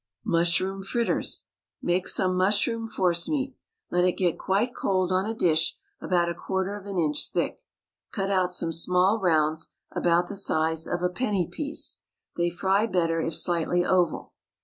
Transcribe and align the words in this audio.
MUSHROOM 0.25 0.81
FRITTERS. 0.81 1.45
Make 1.79 2.07
some 2.07 2.35
mushroom 2.35 2.87
forcemeat; 2.87 3.53
let 3.91 4.03
it 4.03 4.13
get 4.13 4.35
quite 4.39 4.73
cold 4.75 5.11
on 5.11 5.27
a 5.27 5.35
dish 5.35 5.77
about 6.01 6.27
a 6.27 6.33
quarter 6.33 6.73
of 6.75 6.87
an 6.87 6.97
inch 6.97 7.29
thick. 7.31 7.61
Cut 8.11 8.31
out 8.31 8.49
some 8.51 8.73
small 8.73 9.19
rounds, 9.19 9.69
about 9.91 10.27
the 10.27 10.35
size 10.35 10.87
of 10.87 11.03
a 11.03 11.09
penny 11.09 11.47
piece. 11.47 11.99
They 12.35 12.49
fry 12.49 12.87
better 12.87 13.21
if 13.21 13.35
slightly 13.35 13.85
oval. 13.85 14.33